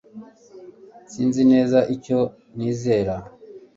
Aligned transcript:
Sinzi 1.11 1.41
neza 1.51 1.79
icyo 1.95 2.19
nizera 2.55 3.15